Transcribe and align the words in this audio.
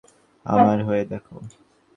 আমার 0.45 0.79
হয়ে 0.87 1.03
দেখ। 1.05 1.23